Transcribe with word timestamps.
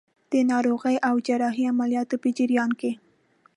د 0.31 0.33
ناروغۍ 0.51 0.95
او 1.07 1.15
جراحي 1.27 1.63
عملیاتو 1.73 2.15
په 2.23 2.29
جریان 2.37 2.71
کې. 2.79 2.91